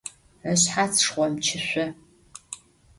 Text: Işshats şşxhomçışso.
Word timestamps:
Işshats 0.51 0.93
şşxhomçışso. 1.01 1.85